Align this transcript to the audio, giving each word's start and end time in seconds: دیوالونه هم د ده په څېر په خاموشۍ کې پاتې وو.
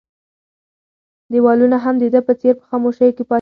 دیوالونه 1.31 1.77
هم 1.83 1.95
د 2.01 2.05
ده 2.13 2.21
په 2.27 2.33
څېر 2.41 2.53
په 2.59 2.65
خاموشۍ 2.69 3.09
کې 3.15 3.23
پاتې 3.23 3.27
وو. 3.27 3.29